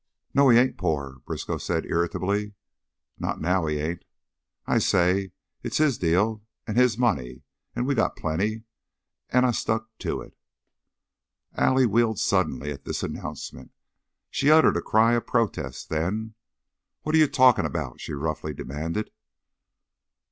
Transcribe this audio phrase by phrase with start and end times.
[0.33, 2.55] "No, he ain't pore," Briskow said, irritably.
[3.19, 4.03] "Not now he ain't.
[4.65, 5.27] I says
[5.61, 7.43] it's his deal an' his money,
[7.75, 8.63] an' we got plenty.
[9.29, 10.35] An' I stuck to it."
[11.53, 13.73] Allie wheeled suddenly at this announcement.
[14.31, 16.33] She uttered a cry of protest; then,
[17.03, 19.11] "What are you talkin' about?" she roughly demanded.